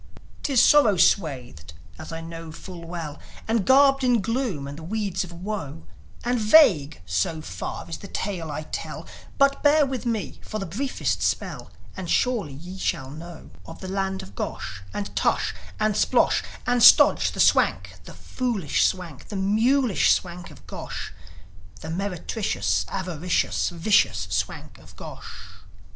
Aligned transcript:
'Tis 0.41 0.59
sorrow 0.59 0.97
swathed, 0.97 1.73
as 1.99 2.11
I 2.11 2.21
know 2.21 2.51
full 2.51 2.83
well, 2.87 3.19
And 3.47 3.67
garbed 3.67 4.03
in 4.03 4.19
gloom 4.19 4.67
and 4.67 4.79
the 4.79 4.83
weeds 4.83 5.23
of 5.23 5.31
woe, 5.31 5.85
And 6.23 6.39
vague, 6.39 7.03
so 7.05 7.39
far, 7.39 7.87
is 7.87 7.99
the 7.99 8.07
tale 8.07 8.49
I 8.49 8.63
tell; 8.63 9.05
But 9.37 9.61
bear 9.61 9.85
with 9.85 10.07
me 10.07 10.39
for 10.43 10.57
the 10.57 10.65
briefest 10.65 11.21
spell, 11.21 11.69
And 11.95 12.09
surely 12.09 12.79
shall 12.79 13.11
ye 13.11 13.17
know 13.19 13.51
Of 13.67 13.79
the 13.79 13.87
land 13.87 14.23
of 14.23 14.33
Gosh, 14.33 14.81
and 14.91 15.15
Tush, 15.15 15.53
and 15.79 15.93
Splosh, 15.95 16.41
And 16.65 16.81
Stodge, 16.81 17.33
the 17.33 17.39
Swank, 17.39 17.93
the 18.05 18.15
foolish 18.15 18.83
Swank, 18.87 19.27
The 19.27 19.35
mulish 19.35 20.11
Swank 20.13 20.49
of 20.49 20.65
Gosh 20.65 21.13
The 21.81 21.91
meretricious, 21.91 22.87
avaricious, 22.87 23.69
Vicious 23.69 24.25
Swank 24.31 24.79
of 24.79 24.95
Gosh. 24.95 25.47